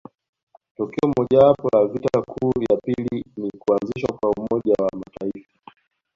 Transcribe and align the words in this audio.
Tokeo 0.77 1.07
mojawapo 1.17 1.67
la 1.73 1.85
vita 1.87 2.21
kuu 2.21 2.51
ya 2.69 2.77
pili 2.83 3.25
ni 3.37 3.49
kuanzishwa 3.59 4.17
kwa 4.19 4.31
Umoja 4.31 4.73
wa 4.79 4.89
mataifa 4.99 5.59